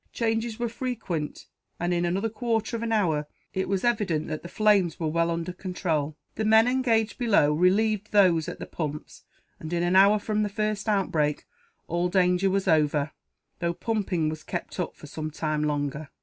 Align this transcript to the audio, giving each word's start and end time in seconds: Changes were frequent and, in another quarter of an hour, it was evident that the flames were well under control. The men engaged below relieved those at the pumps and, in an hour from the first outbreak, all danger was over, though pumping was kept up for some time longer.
Changes 0.13 0.57
were 0.57 0.67
frequent 0.67 1.45
and, 1.79 1.93
in 1.93 2.05
another 2.05 2.27
quarter 2.27 2.75
of 2.75 2.81
an 2.81 2.91
hour, 2.91 3.27
it 3.53 3.69
was 3.69 3.83
evident 3.83 4.27
that 4.29 4.41
the 4.41 4.49
flames 4.49 4.99
were 4.99 5.07
well 5.07 5.29
under 5.29 5.53
control. 5.53 6.17
The 6.33 6.43
men 6.43 6.67
engaged 6.67 7.19
below 7.19 7.53
relieved 7.53 8.11
those 8.11 8.49
at 8.49 8.57
the 8.57 8.65
pumps 8.65 9.25
and, 9.59 9.71
in 9.71 9.83
an 9.83 9.95
hour 9.95 10.17
from 10.17 10.41
the 10.41 10.49
first 10.49 10.89
outbreak, 10.89 11.45
all 11.87 12.09
danger 12.09 12.49
was 12.49 12.67
over, 12.67 13.11
though 13.59 13.73
pumping 13.75 14.27
was 14.27 14.43
kept 14.43 14.79
up 14.79 14.95
for 14.95 15.05
some 15.05 15.29
time 15.29 15.63
longer. 15.65 16.09